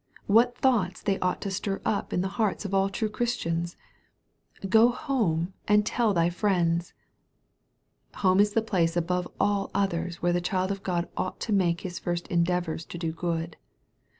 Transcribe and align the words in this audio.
What 0.25 0.57
thoughts 0.57 1.03
they 1.03 1.19
ought 1.19 1.41
to 1.41 1.51
stir 1.51 1.79
up 1.85 2.11
in 2.11 2.21
the 2.21 2.27
hearts 2.41 2.65
of 2.65 2.73
all 2.73 2.89
true 2.89 3.07
Christians!" 3.07 3.77
Go 4.67 4.89
home 4.89 5.53
and 5.67 5.85
tell 5.85 6.11
thy 6.11 6.31
friends." 6.31 6.95
Home 8.15 8.39
is 8.39 8.53
the 8.53 8.63
place 8.63 8.97
above 8.97 9.27
all 9.39 9.69
others 9.75 10.15
where 10.19 10.33
the 10.33 10.41
child 10.41 10.71
of 10.71 10.81
God 10.81 11.07
ought 11.15 11.39
to 11.41 11.53
make 11.53 11.81
his 11.81 11.99
first 11.99 12.27
endeavors 12.29 12.83
to 12.85 12.97
do 12.97 13.11
good. 13.11 13.57